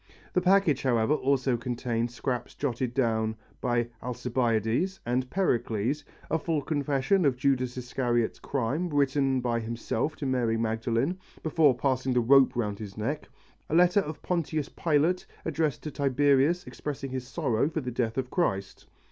[0.33, 7.23] The package, however, also contained scraps jotted down by Alcibiades and Pericles, a full confession
[7.23, 12.79] of Judas Iscariot's crime written by himself to Mary Magdalen before passing the rope round
[12.79, 13.29] his neck;
[13.69, 18.31] a letter of Pontius Pilate addressed to Tiberius expressing his sorrow for the death of
[18.31, 18.87] Christ.